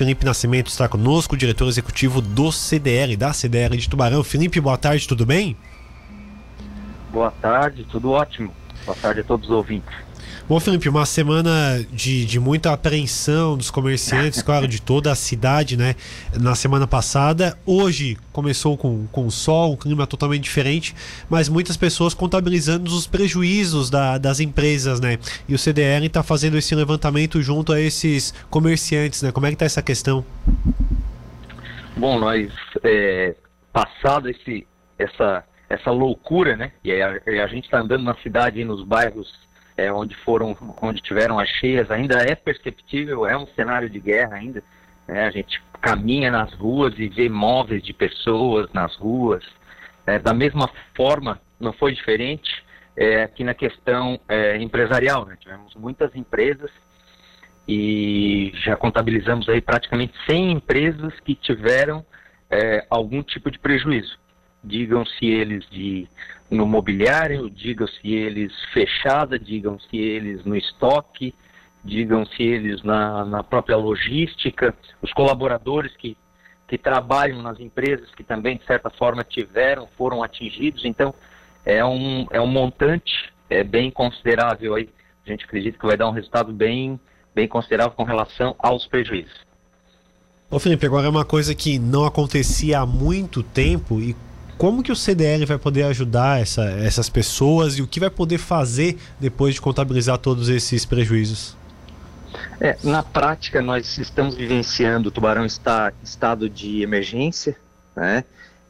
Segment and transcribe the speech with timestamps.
[0.00, 4.24] Felipe Nascimento está conosco, diretor executivo do CDL, da CDL de Tubarão.
[4.24, 5.54] Felipe, boa tarde, tudo bem?
[7.12, 8.50] Boa tarde, tudo ótimo.
[8.86, 9.94] Boa tarde a todos os ouvintes.
[10.48, 15.76] Bom, Felipe, uma semana de, de muita apreensão dos comerciantes, claro, de toda a cidade,
[15.76, 15.94] né?
[16.40, 17.56] Na semana passada.
[17.64, 20.94] Hoje começou com, com sol, um clima totalmente diferente,
[21.28, 25.18] mas muitas pessoas contabilizando os prejuízos da, das empresas, né?
[25.48, 29.30] E o CDL está fazendo esse levantamento junto a esses comerciantes, né?
[29.30, 30.24] Como é que está essa questão?
[31.96, 32.50] Bom, nós,
[32.82, 33.36] é,
[33.72, 34.66] passado esse,
[34.98, 36.72] essa, essa loucura, né?
[36.82, 39.28] E a, a gente está andando na cidade, nos bairros
[39.80, 44.36] é, onde foram, onde tiveram as cheias, ainda é perceptível, é um cenário de guerra
[44.36, 44.62] ainda.
[45.08, 45.26] Né?
[45.26, 49.42] A gente caminha nas ruas e vê móveis de pessoas nas ruas.
[50.06, 52.62] É, da mesma forma, não foi diferente
[52.94, 55.24] é, aqui na questão é, empresarial.
[55.24, 55.38] Né?
[55.40, 56.70] Tivemos muitas empresas
[57.66, 62.04] e já contabilizamos aí praticamente 100 empresas que tiveram
[62.50, 64.19] é, algum tipo de prejuízo
[64.62, 66.06] digam-se eles de
[66.50, 71.34] no mobiliário, digam-se eles fechada, digam-se eles no estoque,
[71.84, 76.16] digam-se eles na, na própria logística, os colaboradores que,
[76.68, 81.14] que trabalham nas empresas que também de certa forma tiveram, foram atingidos, então
[81.64, 84.88] é um, é um montante é bem considerável aí,
[85.26, 86.98] a gente acredita que vai dar um resultado bem,
[87.34, 89.40] bem considerável com relação aos prejuízos.
[90.48, 94.16] Ô Felipe, agora é uma coisa que não acontecia há muito tempo e
[94.60, 98.36] como que o CDL vai poder ajudar essa, essas pessoas e o que vai poder
[98.36, 101.56] fazer depois de contabilizar todos esses prejuízos?
[102.60, 107.56] É, na prática, nós estamos vivenciando, o Tubarão está em estado de emergência,
[107.96, 108.22] né?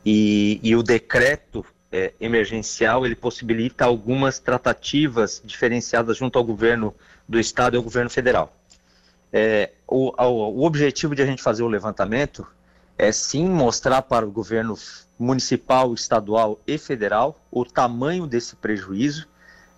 [0.06, 6.94] E, e o decreto é, emergencial ele possibilita algumas tratativas diferenciadas junto ao governo
[7.28, 8.56] do estado e ao governo federal.
[9.32, 12.46] É, o, o, o objetivo de a gente fazer o levantamento
[13.00, 14.76] é sim mostrar para o governo
[15.18, 19.26] municipal, estadual e federal o tamanho desse prejuízo,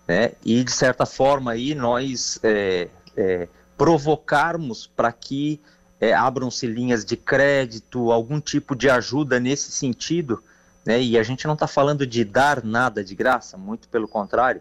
[0.08, 0.32] né?
[0.44, 3.48] E de certa forma aí nós é, é,
[3.78, 5.60] provocarmos para que
[6.00, 10.42] é, abram-se linhas de crédito, algum tipo de ajuda nesse sentido,
[10.84, 11.00] né?
[11.00, 14.60] E a gente não está falando de dar nada de graça, muito pelo contrário,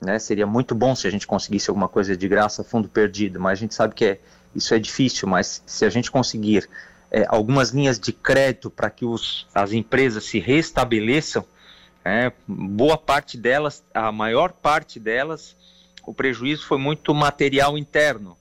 [0.00, 0.20] né?
[0.20, 3.60] Seria muito bom se a gente conseguisse alguma coisa de graça, fundo perdido, mas a
[3.60, 4.20] gente sabe que é,
[4.54, 6.68] isso é difícil, mas se a gente conseguir
[7.10, 11.44] é, algumas linhas de crédito para que os, as empresas se restabeleçam,
[12.04, 15.56] é, boa parte delas, a maior parte delas,
[16.06, 18.36] o prejuízo foi muito material interno,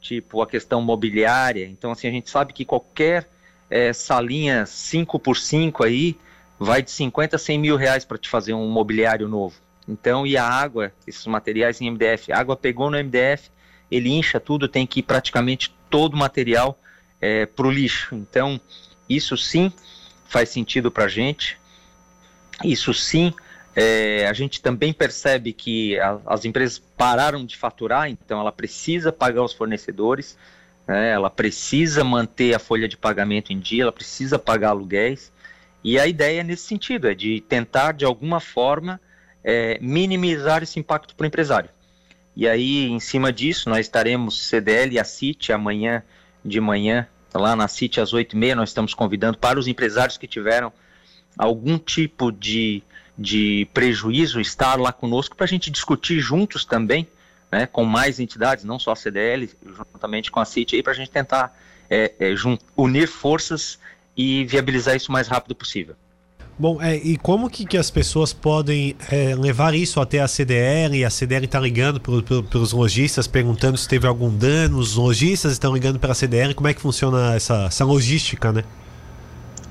[0.00, 1.66] tipo a questão mobiliária.
[1.66, 3.28] Então, assim, a gente sabe que qualquer
[3.70, 6.16] é, salinha 5 por 5 aí
[6.58, 9.56] vai de 50 a 100 mil reais para te fazer um mobiliário novo.
[9.86, 13.50] Então, e a água, esses materiais em MDF, a água pegou no MDF,
[13.90, 16.78] ele incha tudo, tem que ir praticamente todo o material
[17.24, 18.14] é, para o lixo.
[18.14, 18.60] Então,
[19.08, 19.72] isso sim
[20.26, 21.58] faz sentido para a gente.
[22.62, 23.32] Isso sim,
[23.74, 29.10] é, a gente também percebe que a, as empresas pararam de faturar, então ela precisa
[29.10, 30.36] pagar os fornecedores,
[30.86, 35.32] né, ela precisa manter a folha de pagamento em dia, ela precisa pagar aluguéis.
[35.82, 39.00] E a ideia é nesse sentido, é de tentar de alguma forma
[39.42, 41.70] é, minimizar esse impacto para o empresário.
[42.36, 46.02] E aí, em cima disso, nós estaremos CDL e a CIT amanhã
[46.44, 50.72] de manhã lá na City às 8h30, nós estamos convidando para os empresários que tiveram
[51.36, 52.82] algum tipo de,
[53.18, 57.08] de prejuízo estar lá conosco para a gente discutir juntos também,
[57.50, 61.10] né, com mais entidades, não só a CDL, juntamente com a City, para a gente
[61.10, 61.56] tentar
[61.90, 62.34] é, é,
[62.76, 63.78] unir forças
[64.16, 65.96] e viabilizar isso o mais rápido possível.
[66.56, 70.96] Bom, é, e como que, que as pessoas podem é, levar isso até a CDL?
[70.96, 74.78] E a CDL está ligando pro, pro, pelos lojistas, perguntando se teve algum dano.
[74.78, 76.54] Os lojistas estão ligando para a CDL.
[76.54, 78.62] Como é que funciona essa, essa logística, né?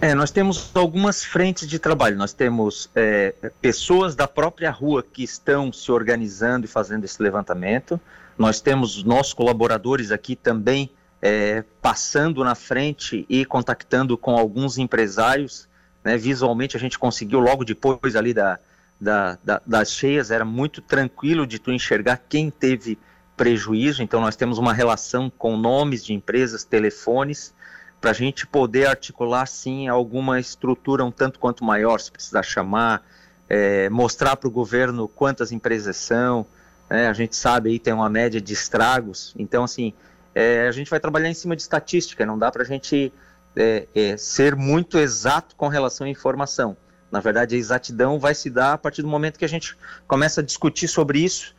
[0.01, 2.17] É, nós temos algumas frentes de trabalho.
[2.17, 7.97] Nós temos é, pessoas da própria rua que estão se organizando e fazendo esse levantamento.
[8.37, 10.89] Nós temos nossos colaboradores aqui também
[11.21, 15.71] é, passando na frente e contactando com alguns empresários
[16.03, 18.59] né, visualmente a gente conseguiu logo depois ali da,
[18.99, 22.97] da, da, das cheias, era muito tranquilo de tu enxergar quem teve
[23.35, 27.53] prejuízo, então nós temos uma relação com nomes de empresas, telefones,
[27.99, 33.01] para a gente poder articular sim alguma estrutura um tanto quanto maior, se precisar chamar,
[33.49, 36.45] é, mostrar para o governo quantas empresas são,
[36.89, 39.93] né, a gente sabe aí tem uma média de estragos, então assim,
[40.35, 43.11] é, a gente vai trabalhar em cima de estatística, não dá para a gente
[43.55, 46.75] é, é, ser muito exato com relação à informação.
[47.11, 49.77] Na verdade, a exatidão vai se dar a partir do momento que a gente
[50.07, 51.55] começa a discutir sobre isso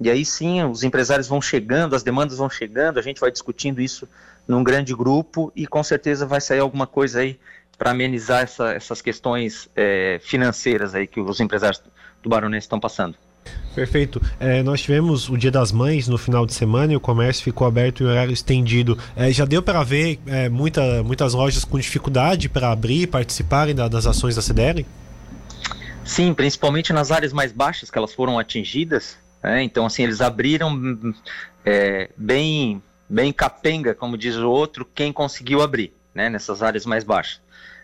[0.00, 3.80] E aí sim, os empresários vão chegando, as demandas vão chegando, a gente vai discutindo
[3.80, 4.08] isso
[4.48, 7.38] num grande grupo e com certeza vai sair alguma coisa aí
[7.76, 11.82] para amenizar essa, essas questões é, financeiras aí que os empresários
[12.22, 13.16] do Baronense estão passando.
[13.74, 14.22] Perfeito.
[14.38, 17.66] É, nós tivemos o Dia das Mães no final de semana e o comércio ficou
[17.66, 18.96] aberto em horário estendido.
[19.16, 23.74] É, já deu para ver é, muita, muitas lojas com dificuldade para abrir e participarem
[23.74, 24.86] da, das ações da CDL?
[26.04, 29.16] Sim, principalmente nas áreas mais baixas que elas foram atingidas.
[29.42, 29.64] Né?
[29.64, 31.14] Então, assim, eles abriram
[31.64, 36.30] é, bem, bem capenga, como diz o outro, quem conseguiu abrir né?
[36.30, 37.40] nessas áreas mais baixas.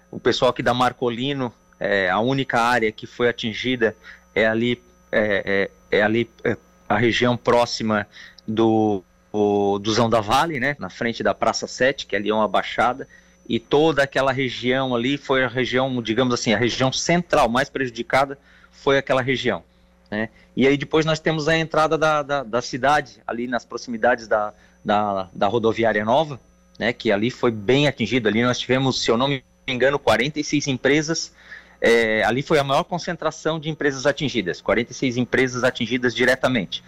[0.09, 3.97] O pessoal aqui da Marcolino, é, a única área que foi atingida
[4.35, 4.81] é ali
[5.13, 6.57] é, é, é ali é,
[6.89, 8.07] a região próxima
[8.47, 9.03] do,
[9.33, 12.49] o, do Zão da Vale, né, na frente da Praça 7, que ali é uma
[12.49, 13.07] baixada,
[13.49, 18.39] e toda aquela região ali foi a região, digamos assim, a região central mais prejudicada
[18.71, 19.63] foi aquela região.
[20.11, 20.29] Né?
[20.57, 24.53] E aí depois nós temos a entrada da, da, da cidade, ali nas proximidades da,
[24.85, 26.41] da, da, rodoviária nova,
[26.79, 28.29] né, que ali foi bem atingido.
[28.29, 31.33] Ali nós tivemos, se eu não me engano, 46 empresas
[31.81, 36.85] é, ali foi a maior concentração de empresas atingidas, 46 empresas atingidas diretamente,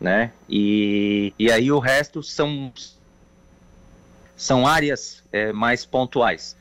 [0.00, 0.32] né?
[0.48, 2.72] E, e aí o resto são
[4.36, 6.56] são áreas é, mais pontuais,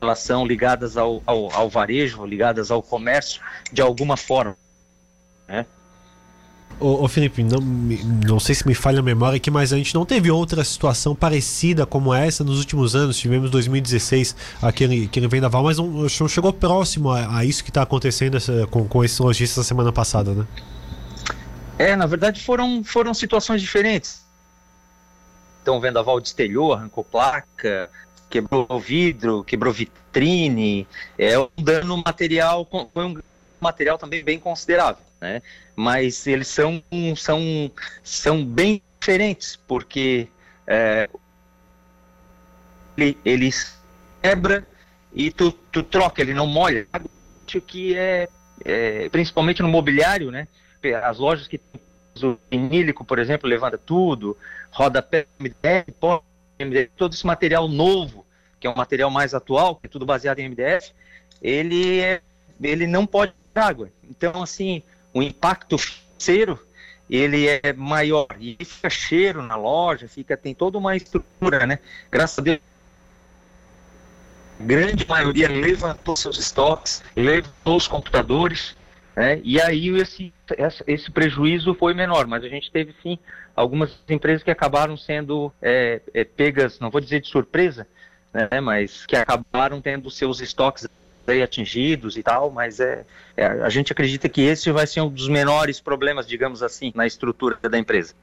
[0.00, 3.40] elas são ligadas ao, ao, ao varejo, ligadas ao comércio
[3.72, 4.56] de alguma forma,
[5.46, 5.66] né?
[6.80, 9.94] Ô, ô, Felipe, não, não sei se me falha a memória aqui, mas a gente
[9.94, 13.16] não teve outra situação parecida como essa nos últimos anos.
[13.16, 17.82] Tivemos 2016 aquele, aquele vendaval, mas não, não chegou próximo a, a isso que está
[17.82, 18.38] acontecendo
[18.68, 20.46] com, com esses lojistas na semana passada, né?
[21.78, 24.24] É, na verdade foram, foram situações diferentes.
[25.62, 27.88] Então, o vendaval destelhou, arrancou placa,
[28.28, 30.86] quebrou vidro, quebrou vitrine,
[31.16, 33.16] é um dano material, foi um
[33.60, 35.42] material também bem considerável né?
[35.74, 36.82] Mas eles são,
[37.16, 37.70] são,
[38.02, 40.28] são bem diferentes, porque
[40.66, 41.08] é,
[42.96, 43.50] ele, ele
[44.22, 44.66] quebra
[45.14, 46.86] e tu, tu troca, ele não molha.
[46.92, 48.28] Acho que é,
[48.64, 50.46] é, principalmente no mobiliário, né?
[51.02, 51.58] As lojas que
[52.22, 54.36] o vinílico, por exemplo, levanta tudo,
[54.70, 56.22] rodapé, MDF, pó,
[56.60, 58.26] MDF, todo esse material novo,
[58.60, 60.92] que é um material mais atual, que é tudo baseado em MDF,
[61.40, 62.20] ele, é,
[62.62, 63.88] ele não pode água.
[64.08, 64.82] Então, assim,
[65.14, 66.58] o impacto financeiro
[67.08, 71.78] ele é maior e fica cheiro na loja, fica tem toda uma estrutura, né?
[72.10, 72.60] Graças a Deus,
[74.58, 78.76] a grande maioria levantou seus estoques, levantou os computadores,
[79.14, 79.40] né?
[79.44, 80.32] E aí esse,
[80.86, 83.18] esse prejuízo foi menor, mas a gente teve sim
[83.54, 87.86] algumas empresas que acabaram sendo é, é, pegas, não vou dizer de surpresa,
[88.32, 88.60] né?
[88.60, 90.88] Mas que acabaram tendo seus estoques
[91.32, 93.04] aí atingidos e tal, mas é,
[93.36, 97.06] é, a gente acredita que esse vai ser um dos menores problemas, digamos assim, na
[97.06, 98.14] estrutura da empresa.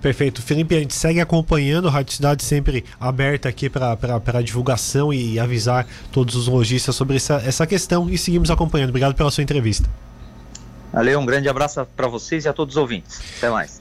[0.00, 0.42] Perfeito.
[0.42, 5.86] Felipe, a gente segue acompanhando, a Rádio Cidade sempre aberta aqui para divulgação e avisar
[6.12, 8.90] todos os lojistas sobre essa, essa questão e seguimos acompanhando.
[8.90, 9.88] Obrigado pela sua entrevista.
[10.92, 13.20] Valeu, um grande abraço para vocês e a todos os ouvintes.
[13.38, 13.74] Até mais.